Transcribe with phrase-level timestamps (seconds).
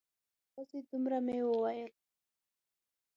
[0.51, 1.91] یوازې دومره مې وویل.